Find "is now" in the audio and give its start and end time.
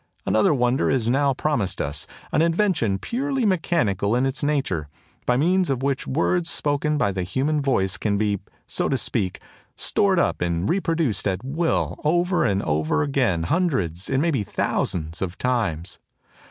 0.89-1.31